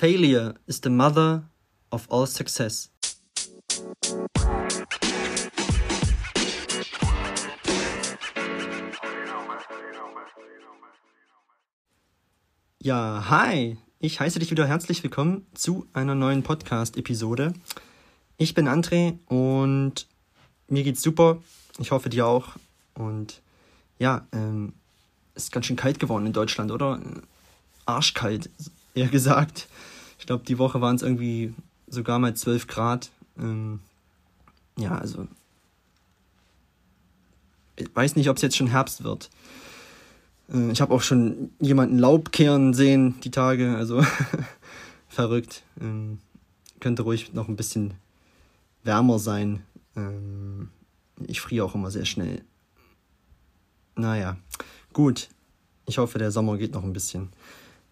[0.00, 1.42] Failure is the mother
[1.90, 2.88] of all success.
[12.78, 13.76] Ja, hi!
[13.98, 17.54] Ich heiße dich wieder herzlich willkommen zu einer neuen Podcast-Episode.
[18.36, 20.06] Ich bin André und
[20.68, 21.42] mir geht's super.
[21.80, 22.50] Ich hoffe dir auch.
[22.94, 23.42] Und
[23.98, 24.74] ja, ähm,
[25.34, 27.00] ist ganz schön kalt geworden in Deutschland, oder?
[27.84, 28.48] Arschkalt,
[28.94, 29.66] eher gesagt.
[30.28, 31.54] Ich glaube, die Woche waren es irgendwie
[31.86, 33.10] sogar mal 12 Grad.
[33.38, 33.80] Ähm,
[34.76, 35.26] ja, also.
[37.76, 39.30] Ich weiß nicht, ob es jetzt schon Herbst wird.
[40.52, 43.74] Äh, ich habe auch schon jemanden Laub kehren sehen, die Tage.
[43.74, 44.04] Also
[45.08, 45.62] verrückt.
[45.80, 46.18] Ähm,
[46.78, 47.94] könnte ruhig noch ein bisschen
[48.84, 49.62] wärmer sein.
[49.96, 50.68] Ähm,
[51.26, 52.42] ich friere auch immer sehr schnell.
[53.94, 54.36] Naja,
[54.92, 55.30] gut.
[55.86, 57.30] Ich hoffe, der Sommer geht noch ein bisschen.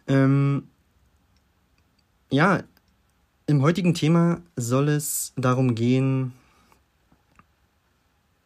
[0.07, 0.65] Ähm,
[2.31, 2.63] ja,
[3.47, 6.33] im heutigen Thema soll es darum gehen,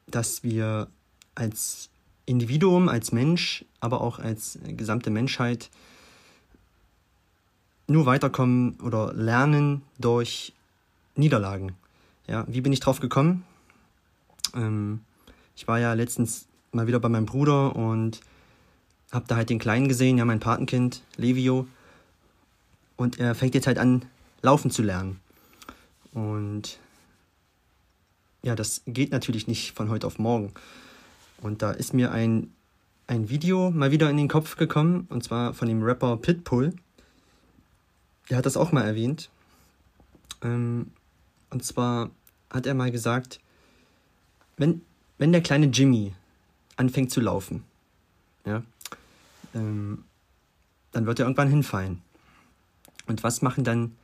[0.06, 0.88] dass wir
[1.34, 1.88] als
[2.26, 5.70] Individuum, als Mensch, aber auch als gesamte Menschheit
[7.86, 10.52] nur weiterkommen oder lernen durch
[11.16, 11.72] Niederlagen.
[12.26, 13.44] Ja, wie bin ich drauf gekommen?
[14.54, 15.00] Ähm,
[15.56, 18.20] ich war ja letztens mal wieder bei meinem Bruder und
[19.10, 21.66] habe da halt den Kleinen gesehen, ja, mein Patenkind, Levio.
[23.00, 24.04] Und er fängt jetzt halt an,
[24.42, 25.20] laufen zu lernen.
[26.12, 26.78] Und
[28.42, 30.52] ja, das geht natürlich nicht von heute auf morgen.
[31.40, 32.52] Und da ist mir ein,
[33.06, 36.74] ein Video mal wieder in den Kopf gekommen, und zwar von dem Rapper Pitbull.
[38.28, 39.30] Der hat das auch mal erwähnt.
[40.42, 40.90] Ähm,
[41.48, 42.10] und zwar
[42.50, 43.40] hat er mal gesagt,
[44.58, 44.82] wenn,
[45.16, 46.12] wenn der kleine Jimmy
[46.76, 47.64] anfängt zu laufen,
[48.44, 48.62] ja,
[49.54, 50.04] ähm,
[50.92, 52.02] dann wird er irgendwann hinfallen.
[53.10, 53.96] Und was machen dann,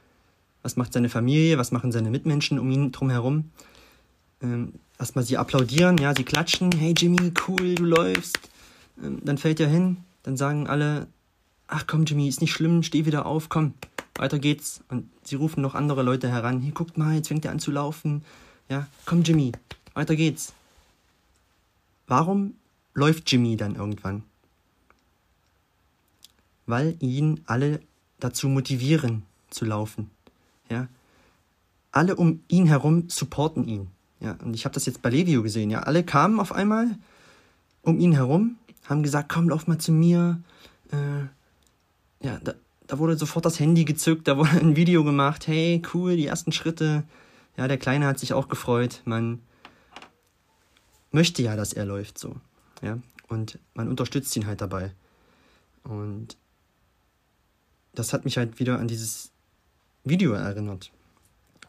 [0.62, 3.52] was macht seine Familie, was machen seine Mitmenschen um ihn drumherum?
[4.42, 8.40] Ähm, erstmal sie applaudieren, ja, sie klatschen, hey Jimmy, cool, du läufst.
[9.00, 11.06] Ähm, dann fällt er hin, dann sagen alle,
[11.68, 13.74] ach komm Jimmy, ist nicht schlimm, steh wieder auf, komm,
[14.16, 14.82] weiter geht's.
[14.88, 17.70] Und sie rufen noch andere Leute heran, hier guckt mal, jetzt fängt er an zu
[17.70, 18.24] laufen.
[18.68, 19.52] Ja, komm Jimmy,
[19.94, 20.52] weiter geht's.
[22.08, 22.54] Warum
[22.92, 24.24] läuft Jimmy dann irgendwann?
[26.66, 27.78] Weil ihn alle
[28.18, 30.10] dazu motivieren zu laufen.
[30.70, 30.88] Ja?
[31.92, 33.88] Alle um ihn herum supporten ihn.
[34.20, 35.70] Ja, und ich habe das jetzt bei Levio gesehen.
[35.70, 36.96] Ja, alle kamen auf einmal
[37.82, 38.56] um ihn herum,
[38.86, 40.40] haben gesagt, komm, lauf mal zu mir.
[40.90, 42.54] Äh, ja, da,
[42.86, 45.46] da wurde sofort das Handy gezückt, da wurde ein Video gemacht.
[45.46, 47.04] Hey, cool, die ersten Schritte.
[47.56, 49.02] Ja, der Kleine hat sich auch gefreut.
[49.04, 49.40] Man
[51.12, 52.36] möchte ja, dass er läuft so.
[52.82, 52.98] Ja,
[53.28, 54.92] und man unterstützt ihn halt dabei.
[55.84, 56.36] Und
[57.96, 59.32] das hat mich halt wieder an dieses
[60.04, 60.92] Video erinnert.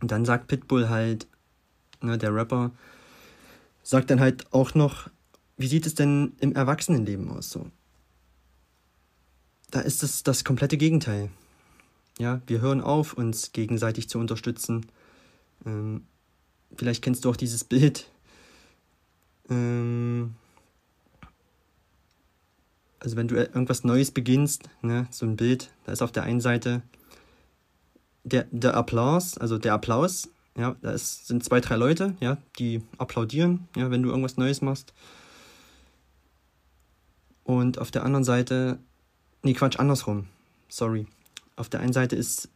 [0.02, 1.28] Und dann sagt Pitbull halt,
[2.02, 2.72] ne, der Rapper,
[3.82, 5.10] sagt dann halt auch noch,
[5.58, 7.66] wie sieht es denn im Erwachsenenleben aus so?
[9.72, 11.30] Da ist es das komplette Gegenteil.
[12.20, 14.86] Ja, wir hören auf, uns gegenseitig zu unterstützen.
[15.66, 16.06] Ähm,
[16.76, 18.10] vielleicht kennst du auch dieses Bild.
[19.50, 20.36] Ähm,
[23.00, 26.42] also wenn du irgendwas Neues beginnst, ne, so ein Bild, da ist auf der einen
[26.42, 26.82] Seite
[28.24, 32.82] der, der Applaus, also der Applaus, ja, da ist, sind zwei, drei Leute, ja, die
[32.98, 34.94] applaudieren, ja, wenn du irgendwas Neues machst.
[37.44, 38.80] Und auf der anderen Seite,
[39.44, 40.28] nee, Quatsch, andersrum,
[40.68, 41.08] sorry.
[41.56, 42.50] Auf der einen Seite ist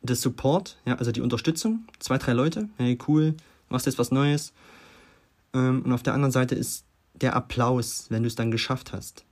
[0.00, 3.34] der Support, ja, also die Unterstützung, zwei, drei Leute, hey, cool,
[3.68, 4.52] machst jetzt was Neues.
[5.52, 6.84] Ähm, und auf der anderen Seite ist
[7.14, 9.24] der Applaus, wenn du es dann geschafft hast.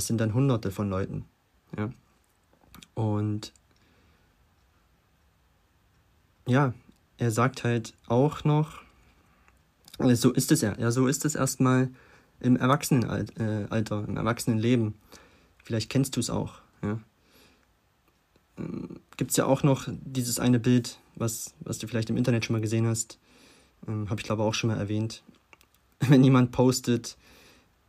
[0.00, 1.26] Das sind dann hunderte von Leuten.
[1.76, 1.92] Ja.
[2.94, 3.52] Und
[6.46, 6.72] ja,
[7.18, 8.80] er sagt halt auch noch,
[9.98, 11.90] also so ist es ja, ja, so ist es erstmal
[12.40, 14.94] im Erwachsenenalter, im Erwachsenenleben.
[15.62, 16.98] Vielleicht kennst du es auch, ja.
[18.56, 22.46] Ähm, Gibt es ja auch noch dieses eine Bild, was, was du vielleicht im Internet
[22.46, 23.18] schon mal gesehen hast,
[23.86, 25.22] ähm, habe ich glaube auch schon mal erwähnt.
[26.00, 27.18] Wenn jemand postet,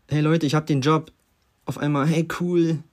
[0.09, 1.13] hey Leute, ich habe den Job,
[1.71, 2.83] auf einmal, hey cool,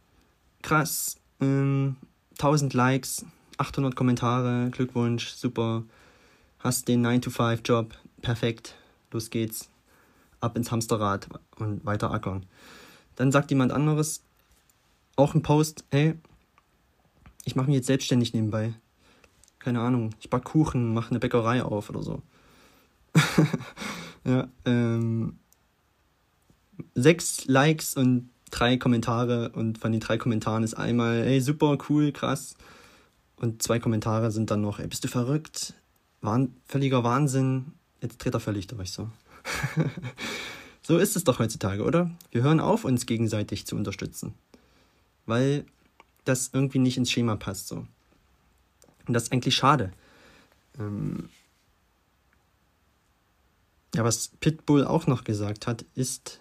[0.63, 1.97] krass, ähm,
[2.39, 3.27] 1000 Likes,
[3.57, 5.83] 800 Kommentare, Glückwunsch, super,
[6.61, 7.93] hast den 9-to-5-Job,
[8.23, 8.77] perfekt,
[9.11, 9.69] los geht's,
[10.39, 11.27] ab ins Hamsterrad
[11.57, 12.47] und weiter ackern.
[13.17, 14.23] Dann sagt jemand anderes,
[15.17, 16.15] auch ein Post, hey,
[17.45, 18.75] ich mache mich jetzt selbstständig nebenbei.
[19.59, 22.23] Keine Ahnung, ich back Kuchen, mache eine Bäckerei auf oder so.
[24.25, 25.41] ja, ähm,
[26.95, 32.13] sechs Likes und drei Kommentare und von den drei Kommentaren ist einmal, hey, super, cool,
[32.13, 32.57] krass.
[33.37, 35.75] Und zwei Kommentare sind dann noch, ey, bist du verrückt?
[36.21, 37.73] Wahn, völliger Wahnsinn.
[38.01, 39.11] Jetzt dreht er völlig durch so.
[40.83, 42.11] so ist es doch heutzutage, oder?
[42.31, 44.35] Wir hören auf, uns gegenseitig zu unterstützen.
[45.27, 45.65] Weil
[46.25, 47.87] das irgendwie nicht ins Schema passt so.
[49.07, 49.93] Und das ist eigentlich schade.
[50.79, 51.29] Ähm
[53.95, 56.41] ja, was Pitbull auch noch gesagt hat, ist,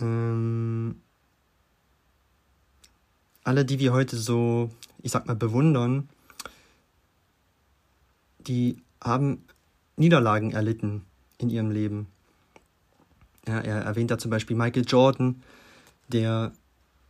[0.00, 1.00] ähm,
[3.44, 4.70] alle, die wir heute so,
[5.02, 6.08] ich sag mal, bewundern,
[8.40, 9.44] die haben
[9.96, 11.04] Niederlagen erlitten
[11.38, 12.06] in ihrem Leben.
[13.46, 15.42] Ja, er erwähnt da zum Beispiel Michael Jordan,
[16.08, 16.52] der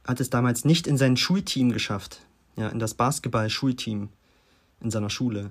[0.07, 2.21] hat es damals nicht in sein Schulteam geschafft,
[2.57, 4.09] ja, in das Basketball-Schulteam
[4.81, 5.51] in seiner Schule.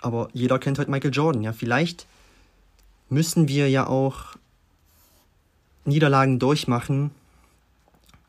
[0.00, 1.52] Aber jeder kennt heute Michael Jordan, ja.
[1.52, 2.06] Vielleicht
[3.10, 4.36] müssen wir ja auch
[5.90, 7.10] Niederlagen durchmachen.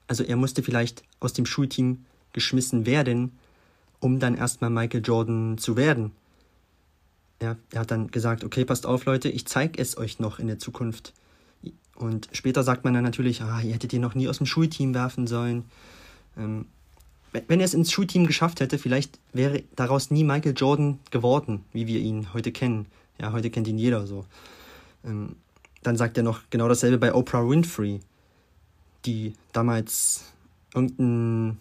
[0.07, 3.31] Also er musste vielleicht aus dem Schulteam geschmissen werden,
[3.99, 6.11] um dann erstmal Michael Jordan zu werden.
[7.39, 10.47] Er, er hat dann gesagt, okay, passt auf Leute, ich zeige es euch noch in
[10.47, 11.13] der Zukunft.
[11.95, 14.93] Und später sagt man dann natürlich, ah, ihr hättet ihn noch nie aus dem Schulteam
[14.93, 15.65] werfen sollen.
[16.37, 16.65] Ähm,
[17.47, 21.87] wenn er es ins Schulteam geschafft hätte, vielleicht wäre daraus nie Michael Jordan geworden, wie
[21.87, 22.87] wir ihn heute kennen.
[23.19, 24.25] Ja, heute kennt ihn jeder so.
[25.05, 25.35] Ähm,
[25.83, 28.00] dann sagt er noch genau dasselbe bei Oprah Winfrey,
[29.06, 30.25] die damals
[30.74, 31.57] irgendeine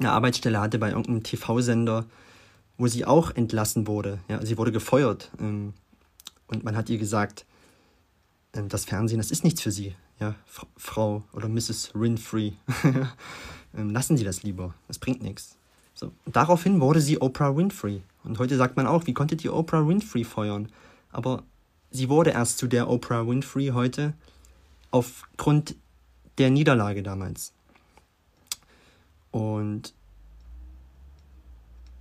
[0.00, 2.04] Arbeitsstelle hatte bei irgendeinem TV-Sender,
[2.78, 4.18] wo sie auch entlassen wurde.
[4.28, 5.30] Ja, sie wurde gefeuert.
[5.38, 5.74] Ähm,
[6.48, 7.44] und man hat ihr gesagt,
[8.54, 9.94] ähm, das Fernsehen, das ist nichts für sie.
[10.20, 10.34] Ja,
[10.76, 11.92] Frau oder Mrs.
[11.94, 12.54] Winfrey.
[13.76, 14.74] Ähm, lassen Sie das lieber.
[14.86, 15.56] Das bringt nichts.
[15.94, 16.12] So.
[16.26, 18.02] Daraufhin wurde sie Oprah Winfrey.
[18.24, 20.68] Und heute sagt man auch, wie konntet ihr Oprah Winfrey feuern?
[21.10, 21.42] Aber
[21.94, 24.14] sie wurde erst zu der Oprah Winfrey heute
[24.90, 25.76] aufgrund
[26.38, 27.52] der Niederlage damals.
[29.30, 29.94] Und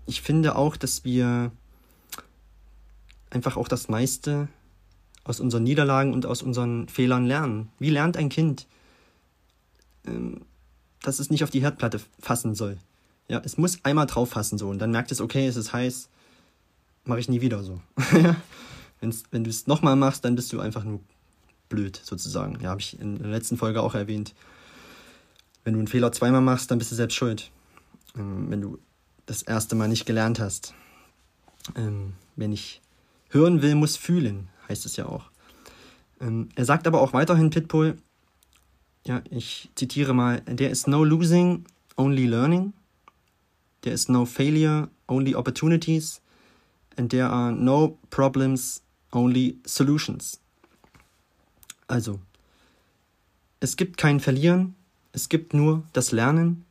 [0.07, 1.51] ich finde auch, dass wir
[3.29, 4.47] einfach auch das meiste
[5.23, 7.69] aus unseren Niederlagen und aus unseren Fehlern lernen.
[7.77, 8.67] Wie lernt ein Kind,
[10.05, 10.41] ähm,
[11.03, 12.77] dass es nicht auf die Herdplatte fassen soll?
[13.27, 16.09] Ja, es muss einmal drauf fassen so und dann merkt es, okay, es ist heiß,
[17.05, 17.79] mache ich nie wieder so.
[19.03, 20.99] Wenn's, wenn du es nochmal machst, dann bist du einfach nur
[21.69, 22.59] blöd sozusagen.
[22.61, 24.33] Ja, habe ich in der letzten Folge auch erwähnt.
[25.63, 27.51] Wenn du einen Fehler zweimal machst, dann bist du selbst schuld.
[28.17, 28.79] Ähm, wenn du
[29.25, 30.73] das erste Mal nicht gelernt hast.
[31.75, 32.81] Ähm, wenn ich
[33.29, 35.25] hören will, muss fühlen heißt es ja auch.
[36.19, 37.97] Ähm, er sagt aber auch weiterhin, Pitbull,
[39.05, 41.65] ja, ich zitiere mal, there is no losing,
[41.97, 42.73] only learning.
[43.81, 46.21] There is no failure, only opportunities.
[46.95, 48.81] And there are no problems,
[49.13, 50.39] only solutions.
[51.87, 52.19] Also,
[53.59, 54.75] es gibt kein Verlieren,
[55.13, 56.65] es gibt nur das Lernen.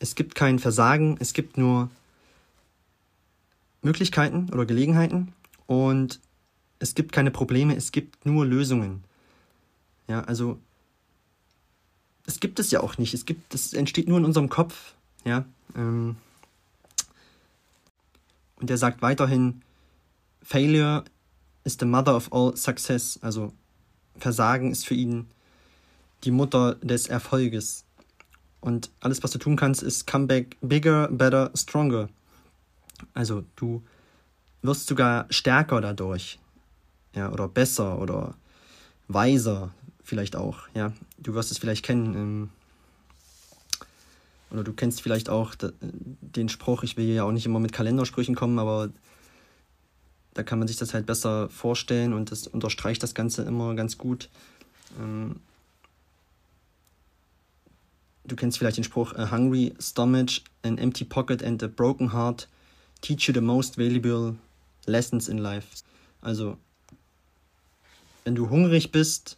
[0.00, 1.88] Es gibt kein Versagen, es gibt nur
[3.82, 5.32] Möglichkeiten oder Gelegenheiten.
[5.66, 6.20] Und
[6.80, 9.04] es gibt keine Probleme, es gibt nur Lösungen.
[10.08, 10.58] Ja, also
[12.26, 13.14] es gibt es ja auch nicht.
[13.14, 14.94] Es gibt, es entsteht nur in unserem Kopf.
[15.24, 15.44] Ja.
[15.76, 16.16] Ähm,
[18.56, 19.62] und er sagt weiterhin,
[20.44, 21.04] Failure
[21.64, 23.18] is the mother of all success.
[23.22, 23.52] Also
[24.16, 25.26] Versagen ist für ihn
[26.22, 27.84] die Mutter des Erfolges.
[28.60, 32.08] Und alles, was du tun kannst, ist come back bigger, better, stronger.
[33.12, 33.82] Also du
[34.62, 36.38] wirst sogar stärker dadurch.
[37.14, 38.34] Ja, oder besser oder
[39.08, 39.72] weiser
[40.02, 40.68] vielleicht auch.
[40.74, 42.14] Ja, du wirst es vielleicht kennen.
[42.14, 42.50] Ähm,
[44.50, 48.34] oder du kennst vielleicht auch den Spruch, ich will ja auch nicht immer mit Kalendersprüchen
[48.34, 48.90] kommen, aber
[50.34, 53.98] da kann man sich das halt besser vorstellen und das unterstreicht das Ganze immer ganz
[53.98, 54.28] gut.
[55.00, 55.40] Ähm,
[58.24, 62.48] du kennst vielleicht den Spruch, a hungry stomach, an empty pocket and a broken heart
[63.00, 64.36] teach you the most valuable
[64.86, 65.84] Lessons in Life.
[66.22, 66.56] Also,
[68.24, 69.36] wenn du hungrig bist,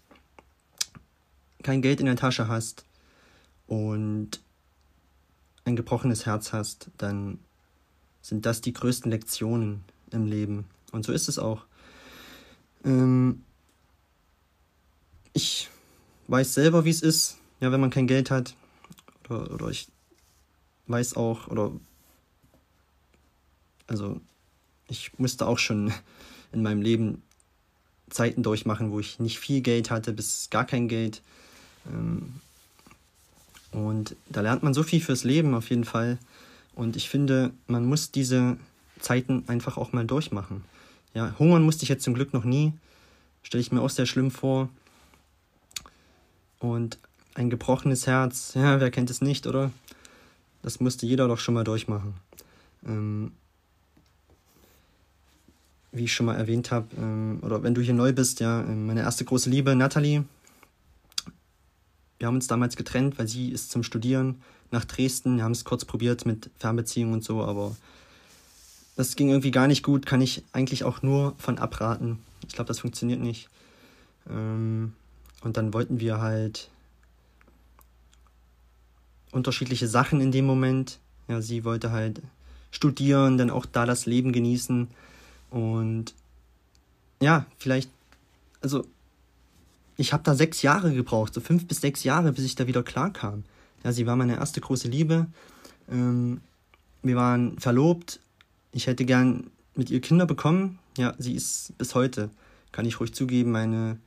[1.63, 2.85] kein Geld in der Tasche hast
[3.67, 4.41] und
[5.65, 7.41] ein gebrochenes Herz hast, dann
[8.23, 10.67] sind das die größten Lektionen im Leben.
[10.93, 11.65] Und so ist es auch.
[12.85, 13.43] Ähm,
[15.33, 15.69] ich
[16.29, 18.55] weiß selber, wie es ist, ja, wenn man kein Geld hat.
[19.29, 19.89] Oder, oder ich
[20.87, 21.73] weiß auch, oder
[23.87, 24.21] also
[24.89, 25.93] ich musste auch schon
[26.53, 27.23] in meinem Leben
[28.09, 31.23] Zeiten durchmachen, wo ich nicht viel Geld hatte, bis gar kein Geld.
[31.87, 32.41] Ähm,
[33.73, 36.19] und da lernt man so viel fürs Leben auf jeden Fall.
[36.75, 38.59] Und ich finde, man muss diese
[39.01, 40.65] Zeiten einfach auch mal durchmachen.
[41.17, 42.75] Ja, hungern musste ich jetzt zum Glück noch nie.
[43.43, 44.69] Stelle ich mir auch sehr schlimm vor.
[46.59, 46.99] Und
[47.33, 49.71] ein gebrochenes Herz, ja, wer kennt es nicht, oder?
[50.61, 52.13] Das musste jeder doch schon mal durchmachen.
[52.85, 53.33] Ähm,
[55.91, 58.87] wie ich schon mal erwähnt habe, ähm, oder wenn du hier neu bist, ja, ähm,
[58.87, 60.23] meine erste große Liebe, Natalie.
[62.19, 65.39] Wir haben uns damals getrennt, weil sie ist zum Studieren nach Dresden.
[65.39, 67.75] Wir haben es kurz probiert mit Fernbeziehungen und so, aber
[68.97, 70.07] das ging irgendwie gar nicht gut.
[70.07, 72.19] Kann ich eigentlich auch nur von abraten.
[72.49, 73.49] Ich glaube, das funktioniert nicht.
[74.29, 74.95] Ähm,
[75.43, 76.71] und dann wollten wir halt
[79.33, 80.99] unterschiedliche Sachen in dem Moment.
[81.29, 82.23] Ja, sie wollte halt
[82.71, 84.89] studieren, dann auch da das Leben genießen.
[85.51, 86.15] Und
[87.21, 87.91] ja, vielleicht,
[88.61, 88.87] also
[89.97, 92.83] ich habe da sechs Jahre gebraucht, so fünf bis sechs Jahre, bis ich da wieder
[92.83, 93.45] klar kam.
[93.85, 95.27] Ja, sie war meine erste große Liebe.
[95.91, 96.41] Ähm,
[97.03, 98.21] wir waren verlobt.
[98.77, 100.79] Ich hätte gern mit ihr Kinder bekommen.
[100.99, 102.29] Ja, sie ist bis heute,
[102.73, 103.99] kann ich ruhig zugeben, meine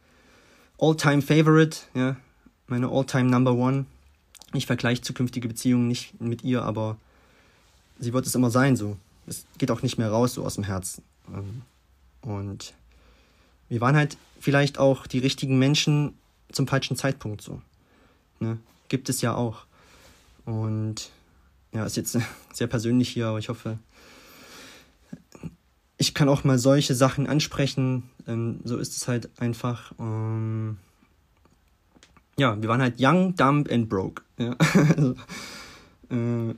[0.77, 2.17] All-Time Favorite, ja,
[2.67, 3.87] meine All-Time Number One.
[4.53, 6.97] Ich vergleiche zukünftige Beziehungen nicht mit ihr, aber
[7.97, 8.95] sie wird es immer sein so.
[9.25, 11.03] Es geht auch nicht mehr raus so aus dem Herzen.
[11.33, 11.63] Ähm,
[12.21, 12.75] und
[13.69, 16.13] wir waren halt vielleicht auch die richtigen Menschen
[16.51, 17.59] zum falschen Zeitpunkt so.
[18.39, 18.59] Ne?
[18.87, 19.65] Gibt es ja auch.
[20.45, 21.09] Und
[21.73, 22.15] ja, ist jetzt
[22.53, 23.79] sehr persönlich hier, aber ich hoffe,
[25.99, 28.09] ich kann auch mal solche Sachen ansprechen.
[28.25, 29.91] Ähm, so ist es halt einfach.
[29.99, 30.77] Ähm,
[32.37, 34.23] ja, wir waren halt young, dumb and broke.
[34.37, 34.55] Ja.
[34.95, 35.15] also,
[36.09, 36.55] äh,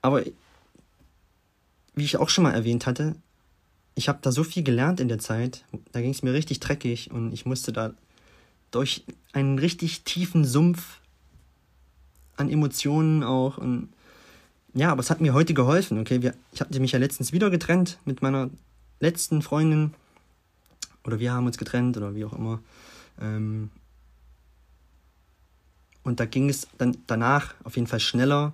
[0.00, 0.22] aber
[1.94, 3.16] wie ich auch schon mal erwähnt hatte,
[3.96, 5.64] ich habe da so viel gelernt in der Zeit.
[5.90, 7.92] Da ging es mir richtig dreckig und ich musste da
[8.70, 11.00] durch einen richtig tiefen Sumpf
[12.36, 13.88] an Emotionen auch und
[14.74, 16.22] ja, aber es hat mir heute geholfen, okay?
[16.22, 18.50] Wir, ich hatte mich ja letztens wieder getrennt mit meiner
[19.00, 19.94] letzten Freundin
[21.04, 22.60] oder wir haben uns getrennt oder wie auch immer.
[23.20, 23.70] Ähm,
[26.04, 28.52] und da ging es dann danach auf jeden Fall schneller.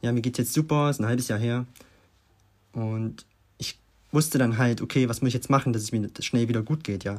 [0.00, 1.66] Ja, mir geht's jetzt super, ist ein halbes Jahr her.
[2.72, 3.26] Und
[4.12, 6.84] wusste dann halt, okay, was muss ich jetzt machen, dass es mir schnell wieder gut
[6.84, 7.18] geht, ja.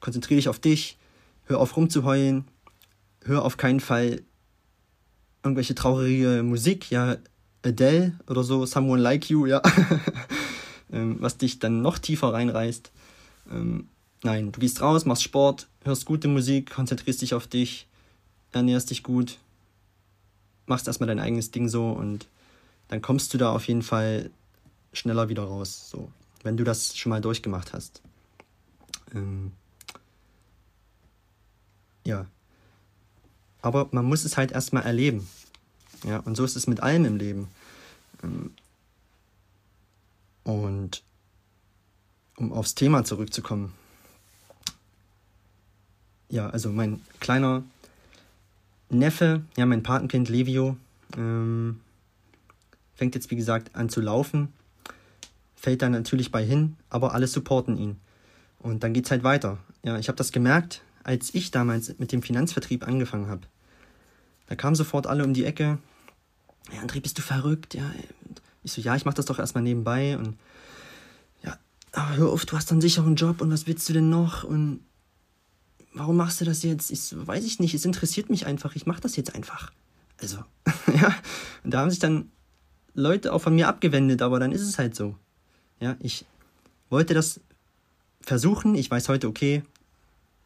[0.00, 0.98] Konzentriere dich auf dich,
[1.46, 2.44] hör auf rumzuheulen,
[3.24, 4.22] hör auf keinen Fall
[5.42, 7.16] irgendwelche traurige Musik, ja,
[7.66, 9.62] Adele oder so, Someone Like You, ja,
[10.92, 12.90] ähm, was dich dann noch tiefer reinreißt.
[13.50, 13.88] Ähm,
[14.22, 17.86] nein, du gehst raus, machst Sport, hörst gute Musik, konzentrierst dich auf dich,
[18.52, 19.38] ernährst dich gut,
[20.66, 22.26] machst erstmal dein eigenes Ding so und
[22.88, 24.30] dann kommst du da auf jeden Fall
[24.92, 25.90] schneller wieder raus.
[25.90, 26.10] So
[26.46, 28.00] wenn du das schon mal durchgemacht hast.
[29.12, 29.52] Ähm,
[32.04, 32.26] ja.
[33.60, 35.28] Aber man muss es halt erstmal erleben.
[36.06, 37.48] Ja, und so ist es mit allem im Leben.
[38.22, 38.52] Ähm,
[40.44, 41.02] und
[42.36, 43.74] um aufs Thema zurückzukommen.
[46.28, 47.64] Ja, also mein kleiner
[48.88, 50.76] Neffe, ja, mein Patenkind Levio,
[51.16, 51.80] ähm,
[52.94, 54.52] fängt jetzt wie gesagt an zu laufen
[55.66, 57.96] fällt dann natürlich bei hin, aber alle supporten ihn.
[58.60, 59.58] Und dann geht es halt weiter.
[59.82, 63.42] Ja, ich habe das gemerkt, als ich damals mit dem Finanzvertrieb angefangen habe.
[64.46, 65.78] Da kamen sofort alle um die Ecke.
[66.72, 67.74] Ja, André, bist du verrückt?
[67.74, 67.90] Ja,
[68.62, 70.36] ich so, ja, ich mache das doch erstmal nebenbei und
[71.42, 71.56] ja,
[71.92, 74.80] aber hör auf, du hast einen sicheren Job und was willst du denn noch und
[75.92, 76.90] warum machst du das jetzt?
[76.90, 79.72] Ich so, weiß ich nicht, es interessiert mich einfach, ich mache das jetzt einfach.
[80.20, 80.38] Also,
[80.94, 81.14] ja,
[81.62, 82.30] und da haben sich dann
[82.94, 85.14] Leute auch von mir abgewendet, aber dann ist es halt so.
[85.80, 86.24] Ja, ich
[86.88, 87.40] wollte das
[88.22, 88.74] versuchen.
[88.74, 89.62] Ich weiß heute, okay,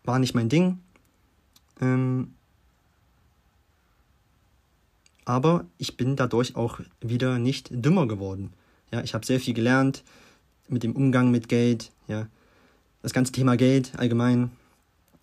[0.04, 0.80] war nicht mein Ding.
[1.80, 2.34] Ähm,
[5.30, 8.52] aber ich bin dadurch auch wieder nicht dümmer geworden.
[8.90, 10.02] Ja, ich habe sehr viel gelernt
[10.68, 12.26] mit dem Umgang mit Geld, ja,
[13.02, 14.50] das ganze Thema Geld allgemein,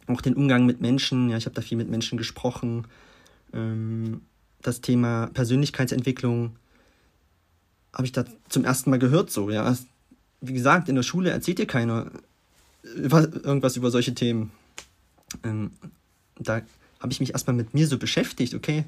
[0.07, 2.87] auch den Umgang mit Menschen, ja, ich habe da viel mit Menschen gesprochen,
[3.51, 4.21] ähm,
[4.61, 6.55] das Thema Persönlichkeitsentwicklung
[7.93, 9.75] habe ich da zum ersten Mal gehört, so, ja,
[10.39, 12.11] wie gesagt, in der Schule erzählt dir keiner
[12.83, 14.51] irgendwas über solche Themen.
[15.43, 15.71] Ähm,
[16.39, 16.61] da
[17.01, 18.85] habe ich mich erstmal mit mir so beschäftigt, okay.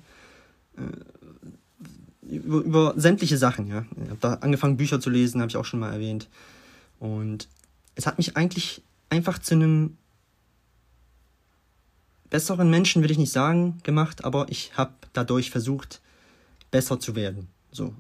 [0.80, 3.86] Äh, über, über, sämtliche Sachen, ja.
[4.04, 6.28] Ich habe da angefangen, Bücher zu lesen, habe ich auch schon mal erwähnt.
[7.00, 7.48] Und
[7.96, 9.98] es hat mich eigentlich einfach zu einem
[12.30, 16.02] besseren Menschen, will ich nicht sagen, gemacht, aber ich habe dadurch versucht,
[16.70, 17.48] besser zu werden.
[17.72, 17.96] So,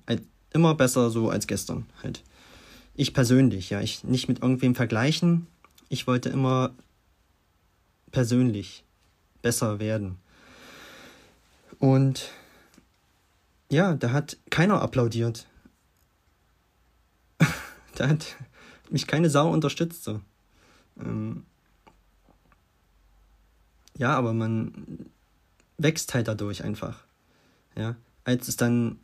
[0.54, 2.24] immer besser so als gestern halt
[3.00, 5.48] ich persönlich, ja, ich nicht mit irgendwem vergleichen.
[5.88, 6.72] Ich wollte immer
[8.12, 8.84] persönlich
[9.42, 10.18] besser werden.
[11.80, 12.30] Und
[13.70, 15.48] ja, da hat keiner applaudiert.
[17.96, 18.36] da hat
[18.90, 20.04] mich keine Sau unterstützt.
[20.04, 20.22] So.
[21.00, 21.46] Ähm
[23.98, 25.10] ja, aber man
[25.78, 27.04] wächst halt dadurch einfach.
[27.76, 29.00] Ja, als es dann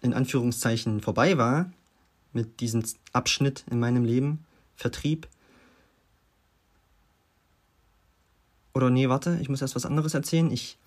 [0.00, 1.72] in Anführungszeichen vorbei war
[2.32, 4.44] mit diesem Abschnitt in meinem Leben,
[4.76, 5.28] Vertrieb.
[8.74, 10.50] Oder nee, warte, ich muss erst was anderes erzählen.
[10.50, 10.78] Ich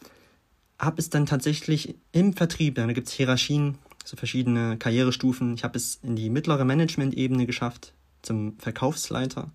[0.80, 5.56] habe es dann tatsächlich im Vertrieb, da gibt es Hierarchien, so verschiedene Karrierestufen.
[5.56, 9.52] Ich habe es in die mittlere Management-Ebene geschafft, zum Verkaufsleiter.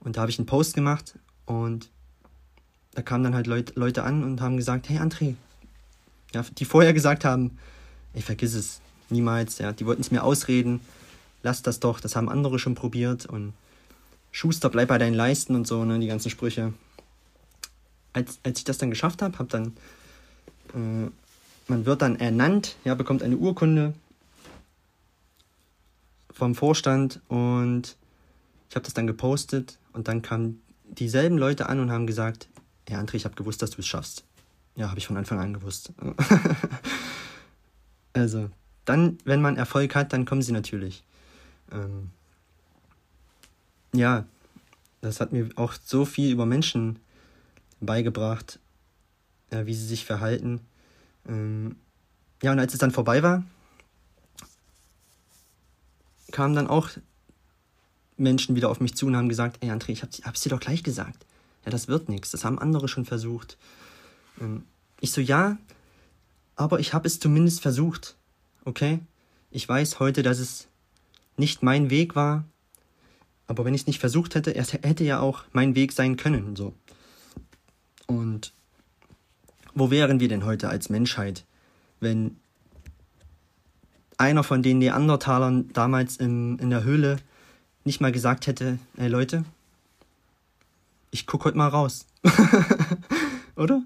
[0.00, 1.90] Und da habe ich einen Post gemacht und
[2.94, 5.34] da kamen dann halt Leut, Leute an und haben gesagt, hey André,
[6.34, 7.58] ja, die vorher gesagt haben,
[8.14, 10.80] ich vergiss es, niemals, ja, die wollten es mir ausreden,
[11.42, 13.52] lass das doch, das haben andere schon probiert und
[14.30, 16.72] Schuster, bleib bei deinen Leisten und so, ne, die ganzen Sprüche.
[18.14, 19.74] Als, als ich das dann geschafft habe, habe dann,
[20.74, 21.10] äh,
[21.68, 23.94] man wird dann ernannt, ja, bekommt eine Urkunde
[26.30, 27.96] vom Vorstand und
[28.68, 32.48] ich habe das dann gepostet und dann kamen dieselben Leute an und haben gesagt,
[32.88, 34.24] ja, André, ich habe gewusst, dass du es schaffst.
[34.74, 35.92] Ja, habe ich von Anfang an gewusst.
[38.12, 38.50] also,
[38.84, 41.04] dann, wenn man Erfolg hat, dann kommen sie natürlich.
[41.70, 42.10] Ähm,
[43.94, 44.24] ja,
[45.02, 46.98] das hat mir auch so viel über Menschen
[47.80, 48.58] beigebracht,
[49.52, 50.60] äh, wie sie sich verhalten.
[51.28, 51.76] Ähm,
[52.42, 53.44] ja, und als es dann vorbei war,
[56.32, 56.90] kamen dann auch
[58.16, 60.60] Menschen wieder auf mich zu und haben gesagt, ey André, ich hab's, hab's dir doch
[60.60, 61.26] gleich gesagt.
[61.64, 63.58] Ja, das wird nichts, das haben andere schon versucht.
[64.40, 64.64] Ähm,
[65.00, 65.58] ich so, ja,
[66.56, 68.16] aber ich habe es zumindest versucht.
[68.64, 69.00] Okay?
[69.50, 70.68] Ich weiß heute, dass es
[71.36, 72.44] nicht mein Weg war,
[73.46, 76.56] aber wenn ich es nicht versucht hätte, es hätte ja auch mein Weg sein können.
[76.56, 76.74] So.
[78.06, 78.52] Und
[79.74, 81.44] wo wären wir denn heute als Menschheit,
[82.00, 82.36] wenn
[84.18, 87.16] einer von den Neandertalern damals in, in der Höhle
[87.84, 89.44] nicht mal gesagt hätte, ey Leute,
[91.10, 92.06] ich guck heute mal raus.
[93.56, 93.82] Oder?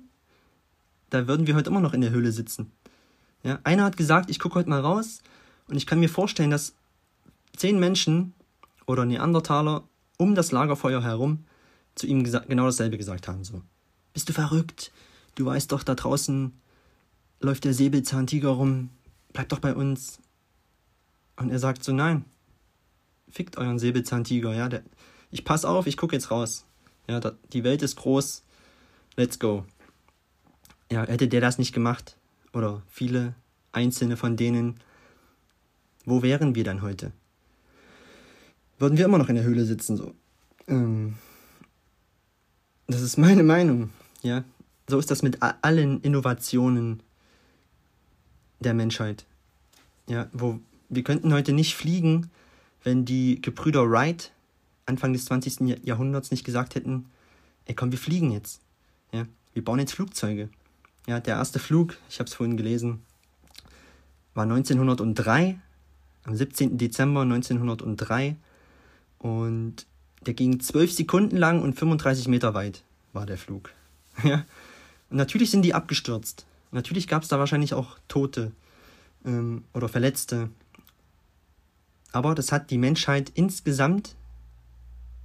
[1.11, 2.71] Da würden wir heute immer noch in der Höhle sitzen.
[3.43, 5.23] Ja, einer hat gesagt, ich gucke heute mal raus
[5.69, 6.75] und ich kann mir vorstellen, dass
[7.57, 8.35] zehn Menschen
[8.87, 9.85] oder Neandertaler
[10.19, 11.45] um das Lagerfeuer herum
[11.95, 13.45] zu ihm genau dasselbe gesagt haben.
[13.45, 13.63] So,
[14.13, 14.93] bist du verrückt?
[15.37, 16.53] Du weißt doch, da draußen
[17.41, 18.91] läuft der Säbelzahntiger rum.
[19.33, 20.19] Bleib doch bei uns.
[21.37, 22.25] Und er sagt so, nein,
[23.29, 24.55] fickt euren Säbelzahntiger.
[24.55, 24.83] Ja, der,
[25.31, 26.65] ich pass auf, ich gucke jetzt raus.
[27.07, 28.43] Ja, da, die Welt ist groß.
[29.17, 29.65] Let's go.
[30.91, 32.17] Ja, hätte der das nicht gemacht,
[32.53, 33.35] oder viele
[33.73, 34.81] einzelne von denen,
[36.05, 37.13] wo wären wir dann heute?
[38.79, 40.15] Würden wir immer noch in der Höhle sitzen, so.
[40.69, 41.17] Ähm,
[42.87, 43.91] das ist meine Meinung,
[44.23, 44.45] ja.
[44.89, 47.03] So ist das mit allen Innovationen
[48.61, 49.27] der Menschheit.
[50.09, 52.31] Ja, wo wir könnten heute nicht fliegen,
[52.85, 54.33] wenn die Gebrüder Wright
[54.87, 55.85] Anfang des 20.
[55.85, 57.07] Jahrhunderts nicht gesagt hätten,
[57.65, 58.61] ey komm, wir fliegen jetzt.
[59.13, 60.49] Ja, wir bauen jetzt Flugzeuge.
[61.09, 63.03] Ja, der erste Flug, ich habe es vorhin gelesen,
[64.35, 65.59] war 1903,
[66.25, 66.79] am 17.
[66.79, 68.37] Dezember 1903.
[69.19, 69.87] Und
[70.25, 73.73] der ging 12 Sekunden lang und 35 Meter weit war der Flug.
[74.25, 74.45] Ja.
[75.11, 76.47] Natürlich sind die abgestürzt.
[76.73, 78.53] Natürlich gab es da wahrscheinlich auch Tote
[79.25, 80.51] ähm, oder Verletzte.
[82.13, 84.17] Aber das hat die Menschheit insgesamt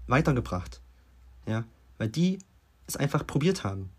[0.07, 0.81] weitergebracht.
[1.47, 1.63] Ja,
[1.97, 2.39] weil die
[2.87, 3.89] es einfach probiert haben.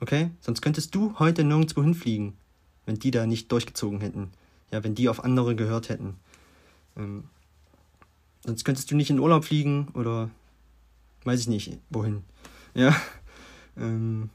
[0.00, 0.30] Okay?
[0.40, 2.34] Sonst könntest du heute nirgendwo hinfliegen,
[2.86, 4.30] wenn die da nicht durchgezogen hätten.
[4.70, 6.16] Ja, wenn die auf andere gehört hätten.
[6.96, 7.24] Ähm,
[8.44, 10.30] sonst könntest du nicht in Urlaub fliegen oder
[11.24, 12.22] weiß ich nicht, wohin.
[12.74, 12.94] Ja.
[13.76, 14.30] Ähm,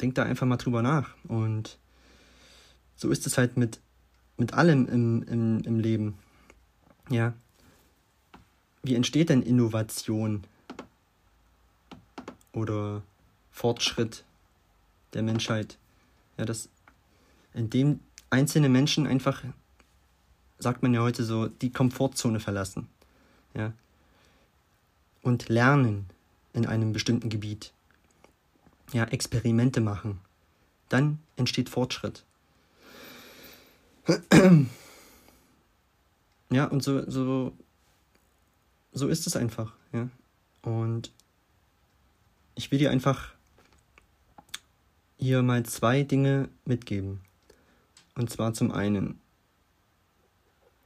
[0.00, 1.14] denk da einfach mal drüber nach.
[1.26, 1.78] Und
[2.96, 3.80] so ist es halt mit,
[4.36, 6.18] mit allem im, im, im Leben.
[7.10, 7.34] Ja.
[8.82, 10.44] Wie entsteht denn Innovation?
[12.52, 13.02] Oder
[13.50, 14.24] Fortschritt
[15.12, 15.78] der Menschheit.
[16.36, 16.68] Ja, das,
[17.54, 19.42] indem einzelne Menschen einfach,
[20.58, 22.88] sagt man ja heute so, die Komfortzone verlassen.
[23.54, 23.72] Ja.
[25.22, 26.06] Und lernen
[26.52, 27.72] in einem bestimmten Gebiet.
[28.92, 30.20] Ja, Experimente machen.
[30.88, 32.24] Dann entsteht Fortschritt.
[36.50, 37.52] Ja, und so, so,
[38.92, 40.08] so ist es einfach, ja.
[40.62, 41.12] Und
[42.54, 43.34] ich will dir einfach
[45.18, 47.20] hier mal zwei Dinge mitgeben.
[48.14, 49.20] Und zwar zum einen,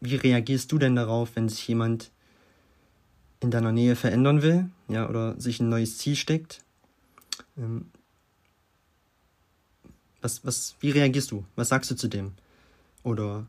[0.00, 2.10] wie reagierst du denn darauf, wenn sich jemand
[3.40, 6.64] in deiner Nähe verändern will, ja, oder sich ein neues Ziel steckt?
[7.56, 7.90] Ähm,
[10.20, 11.44] was, was, wie reagierst du?
[11.56, 12.32] Was sagst du zu dem?
[13.02, 13.46] Oder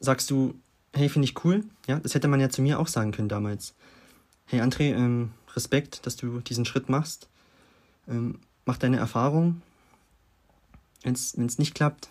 [0.00, 0.54] sagst du,
[0.94, 1.64] hey, finde ich cool?
[1.86, 3.74] Ja, das hätte man ja zu mir auch sagen können damals.
[4.46, 7.28] Hey André, ähm, Respekt, dass du diesen Schritt machst.
[8.08, 9.62] Ähm, mach deine Erfahrung.
[11.02, 12.08] Wenn es nicht klappt,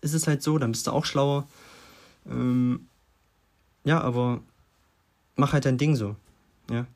[0.00, 1.46] ist es halt so, dann bist du auch schlauer.
[2.26, 2.88] Ähm,
[3.84, 4.40] ja, aber
[5.36, 6.16] mach halt dein Ding so.
[6.70, 6.86] Ja.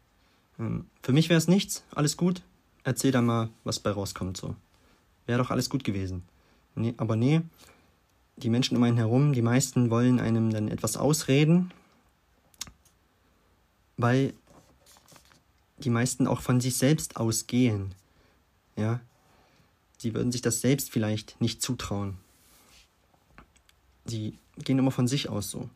[0.59, 2.43] Ähm, für mich wäre es nichts, alles gut.
[2.85, 4.57] Erzähl da mal, was bei rauskommt so.
[5.27, 6.25] Wäre doch alles gut gewesen.
[6.75, 7.43] Nee, aber nee,
[8.37, 11.71] die Menschen um einen herum, die meisten wollen einem dann etwas ausreden,
[13.97, 14.35] weil
[15.79, 17.95] die meisten auch von sich selbst ausgehen.
[18.77, 19.01] Ja.
[19.99, 22.17] Sie würden sich das selbst vielleicht nicht zutrauen.
[24.05, 25.71] Sie gehen immer von sich aus so.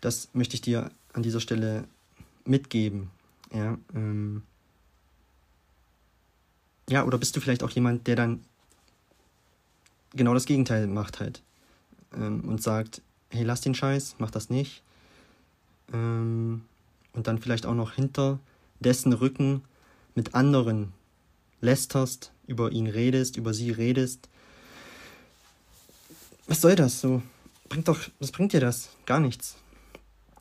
[0.00, 1.84] Das möchte ich dir an dieser Stelle
[2.44, 3.10] mitgeben.
[3.52, 4.42] Ja, ähm
[6.92, 8.44] ja, oder bist du vielleicht auch jemand, der dann
[10.14, 11.42] genau das Gegenteil macht halt
[12.14, 13.00] ähm, und sagt,
[13.30, 14.82] hey, lass den Scheiß, mach das nicht.
[15.90, 16.66] Ähm,
[17.14, 18.40] und dann vielleicht auch noch hinter
[18.80, 19.62] dessen Rücken
[20.14, 20.92] mit anderen
[21.62, 24.28] lästerst, über ihn redest, über sie redest.
[26.46, 27.22] Was soll das so?
[27.70, 28.90] Bringt doch, was bringt dir das?
[29.06, 29.56] Gar nichts.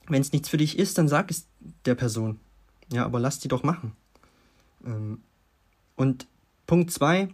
[0.10, 1.46] Wenn es nichts für dich ist, dann sag es
[1.86, 2.42] der Person.
[2.92, 3.94] Ja, aber lass die doch machen.
[4.86, 5.22] Ähm,
[5.96, 6.28] und
[6.72, 7.28] Punkt zwei,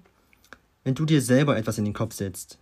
[0.83, 2.57] wenn du dir selber etwas in den Kopf setzt,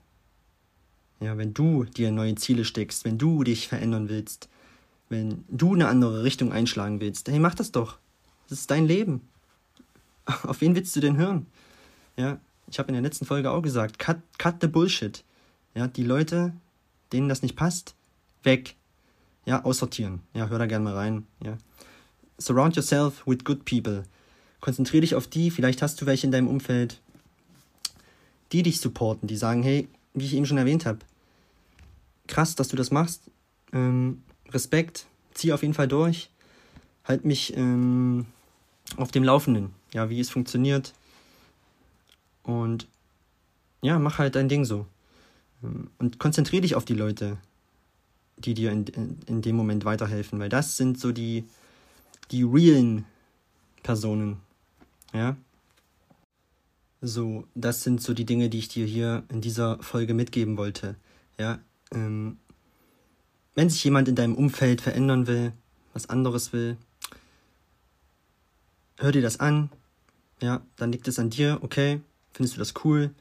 [1.21, 4.49] ja, wenn du dir neue Ziele steckst, wenn du dich verändern willst,
[5.07, 7.97] wenn du eine andere Richtung einschlagen willst, hey, mach das doch.
[8.49, 9.21] Das ist dein Leben.
[10.43, 11.45] Auf wen willst du denn hören?
[12.17, 15.23] Ja, ich habe in der letzten Folge auch gesagt, cut, cut the bullshit.
[15.75, 16.51] Ja, die Leute,
[17.13, 17.95] denen das nicht passt,
[18.43, 18.75] weg.
[19.45, 20.23] Ja, aussortieren.
[20.33, 21.25] Ja, hör da gerne mal rein.
[21.41, 21.57] Ja.
[22.37, 24.03] Surround yourself with good people.
[24.59, 26.99] Konzentriere dich auf die, vielleicht hast du welche in deinem Umfeld,
[28.51, 30.99] die dich supporten, die sagen, hey, wie ich eben schon erwähnt habe,
[32.27, 33.21] krass, dass du das machst.
[33.73, 36.29] Ähm, Respekt, zieh auf jeden Fall durch.
[37.03, 38.25] Halt mich ähm,
[38.97, 40.93] auf dem Laufenden, ja, wie es funktioniert.
[42.43, 42.87] Und
[43.81, 44.85] ja, mach halt dein Ding so.
[45.63, 47.37] Ähm, und konzentriere dich auf die Leute,
[48.37, 51.45] die dir in, in, in dem Moment weiterhelfen, weil das sind so die,
[52.31, 53.05] die realen
[53.83, 54.37] Personen.
[55.15, 55.37] Ja.
[57.01, 60.95] So, das sind so die Dinge, die ich dir hier in dieser Folge mitgeben wollte.
[61.37, 61.59] Ja.
[61.91, 62.37] Ähm,
[63.53, 65.53] wenn sich jemand in deinem Umfeld verändern will,
[65.93, 66.75] was anderes will,
[68.97, 69.69] hör dir das an.
[70.41, 72.01] Ja, dann liegt es an dir, okay,
[72.33, 73.11] findest du das cool,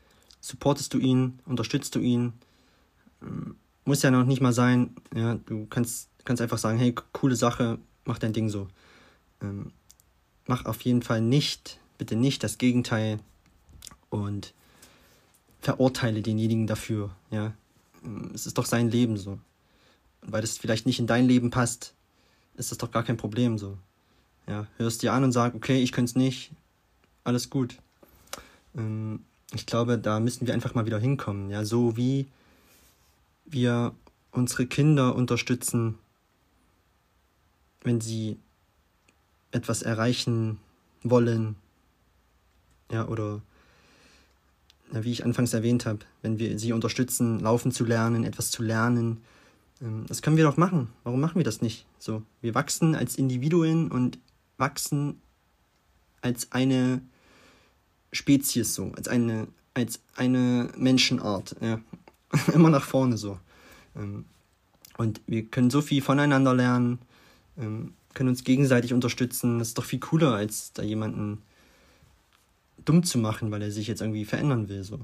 [0.41, 2.33] supportest du ihn, unterstützt du ihn.
[3.23, 3.55] Ähm,
[3.85, 7.79] muss ja noch nicht mal sein, ja, du kannst, kannst einfach sagen, hey, coole Sache,
[8.05, 8.67] mach dein Ding so.
[9.41, 9.73] Ähm,
[10.47, 13.19] mach auf jeden Fall nicht, bitte nicht das Gegenteil
[14.11, 14.53] und
[15.61, 17.55] verurteile denjenigen dafür, ja.
[18.05, 19.39] Ähm, es ist doch sein Leben so.
[20.21, 21.95] Und weil das vielleicht nicht in dein Leben passt,
[22.57, 23.79] ist das doch gar kein Problem so.
[24.47, 26.53] Ja, hörst dir an und sag, okay, ich könnte es nicht,
[27.25, 27.79] alles gut.
[28.77, 31.49] Ähm, ich glaube, da müssen wir einfach mal wieder hinkommen.
[31.49, 32.27] Ja, so wie
[33.47, 33.95] wir
[34.31, 35.99] unsere Kinder unterstützen,
[37.81, 38.37] wenn sie
[39.53, 40.59] etwas erreichen
[41.03, 41.57] wollen.
[42.91, 43.41] Ja, oder
[44.91, 49.23] wie ich anfangs erwähnt habe, wenn wir sie unterstützen, laufen zu lernen, etwas zu lernen.
[49.81, 50.89] Ähm, das können wir doch machen.
[51.03, 51.87] Warum machen wir das nicht?
[51.99, 54.19] So, wir wachsen als Individuen und
[54.57, 55.21] wachsen
[56.21, 57.01] als eine
[58.13, 61.81] Spezies so, als eine, als eine Menschenart, ja.
[62.53, 63.39] Immer nach vorne so.
[63.97, 64.25] Ähm,
[64.97, 66.99] und wir können so viel voneinander lernen,
[67.59, 69.59] ähm, können uns gegenseitig unterstützen.
[69.59, 71.43] Das ist doch viel cooler, als da jemanden
[72.85, 74.83] dumm zu machen, weil er sich jetzt irgendwie verändern will.
[74.83, 75.01] So.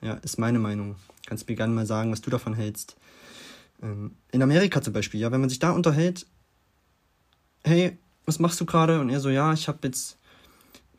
[0.00, 0.96] Ja, ist meine Meinung.
[1.26, 2.96] Kannst mir gerne mal sagen, was du davon hältst.
[3.82, 6.26] Ähm, in Amerika zum Beispiel, ja, wenn man sich da unterhält,
[7.64, 9.00] hey, was machst du gerade?
[9.00, 10.18] Und er so, ja, ich habe jetzt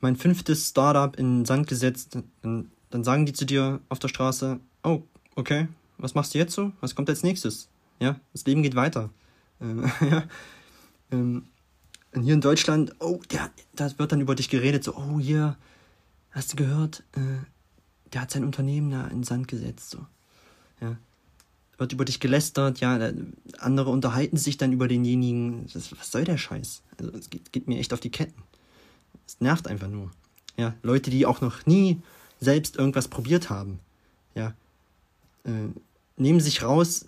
[0.02, 2.18] mein fünftes Startup in den Sand gesetzt.
[2.42, 5.04] Dann, dann sagen die zu dir auf der Straße, oh,
[5.36, 5.68] okay,
[5.98, 6.72] was machst du jetzt so?
[6.82, 7.70] Was kommt als nächstes?
[8.00, 9.10] Ja, das Leben geht weiter.
[9.62, 10.24] Ähm, ja,
[11.12, 11.46] ähm,
[12.14, 15.58] hier in Deutschland, oh, der, da wird dann über dich geredet, so, oh, hier,
[16.36, 17.44] hast du gehört, äh,
[18.14, 20.06] der hat sein Unternehmen da in den Sand gesetzt, so.
[20.82, 20.98] Ja.
[21.78, 23.12] Wird über dich gelästert, ja,
[23.58, 25.68] andere unterhalten sich dann über denjenigen.
[25.74, 26.84] Das, was soll der Scheiß?
[26.98, 28.44] Also, es geht, geht mir echt auf die Ketten.
[29.28, 30.12] Es nervt einfach nur.
[30.58, 32.02] Ja, Leute, die auch noch nie
[32.40, 33.80] selbst irgendwas probiert haben,
[34.36, 34.54] ja,
[35.44, 35.70] äh,
[36.18, 37.06] nehmen sich raus,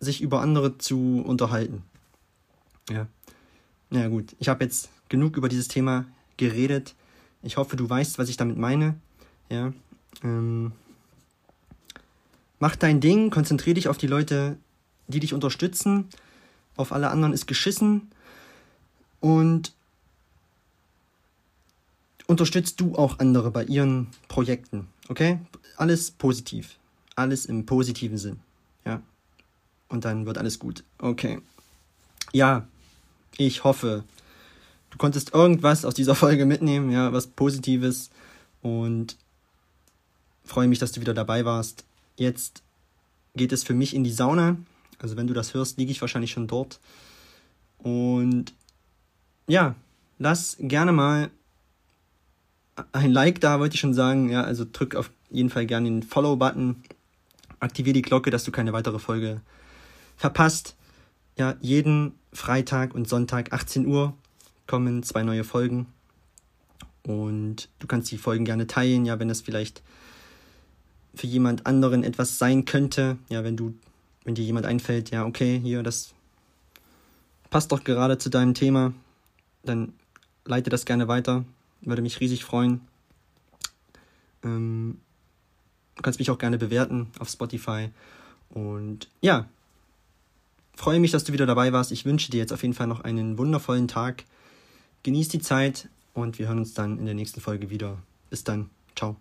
[0.00, 1.82] sich über andere zu unterhalten.
[2.90, 3.06] Ja.
[3.90, 6.06] Na ja, gut, ich habe jetzt genug über dieses Thema
[6.36, 6.94] geredet.
[7.42, 8.96] Ich hoffe, du weißt, was ich damit meine.
[9.50, 9.72] Ja.
[10.22, 10.72] Ähm,
[12.58, 14.56] mach dein Ding, konzentriere dich auf die Leute,
[15.08, 16.08] die dich unterstützen.
[16.76, 18.10] Auf alle anderen ist geschissen.
[19.20, 19.72] Und
[22.26, 24.88] unterstützt du auch andere bei ihren Projekten.
[25.08, 25.38] Okay?
[25.76, 26.78] Alles positiv.
[27.14, 28.40] Alles im positiven Sinn.
[28.84, 29.02] Ja.
[29.88, 30.84] Und dann wird alles gut.
[30.98, 31.40] Okay.
[32.32, 32.66] Ja,
[33.36, 34.04] ich hoffe,
[34.92, 38.10] du konntest irgendwas aus dieser Folge mitnehmen, ja, was Positives.
[38.60, 39.16] Und
[40.44, 41.84] freue mich, dass du wieder dabei warst.
[42.16, 42.62] Jetzt
[43.34, 44.56] geht es für mich in die Sauna.
[44.98, 46.78] Also wenn du das hörst, liege ich wahrscheinlich schon dort.
[47.78, 48.52] Und
[49.48, 49.74] ja,
[50.18, 51.30] lass gerne mal
[52.92, 54.28] ein Like da, wollte ich schon sagen.
[54.30, 56.82] Ja, also drück auf jeden Fall gerne den Follow-Button.
[57.58, 59.40] Aktiviere die Glocke, dass du keine weitere Folge
[60.16, 60.76] verpasst.
[61.38, 64.14] Ja, jeden Freitag und Sonntag 18 Uhr
[64.72, 65.84] kommen zwei neue Folgen.
[67.02, 69.82] Und du kannst die Folgen gerne teilen, ja, wenn das vielleicht
[71.14, 73.18] für jemand anderen etwas sein könnte.
[73.28, 73.74] Ja, wenn du,
[74.24, 76.14] wenn dir jemand einfällt, ja, okay, hier, das
[77.50, 78.94] passt doch gerade zu deinem Thema,
[79.62, 79.92] dann
[80.46, 81.44] leite das gerne weiter.
[81.82, 82.80] Würde mich riesig freuen.
[84.42, 85.02] Ähm,
[85.96, 87.90] du kannst mich auch gerne bewerten auf Spotify.
[88.48, 89.46] Und ja,
[90.74, 91.92] freue mich, dass du wieder dabei warst.
[91.92, 94.24] Ich wünsche dir jetzt auf jeden Fall noch einen wundervollen Tag.
[95.02, 97.98] Genieß die Zeit und wir hören uns dann in der nächsten Folge wieder.
[98.30, 98.70] Bis dann.
[98.94, 99.16] Ciao.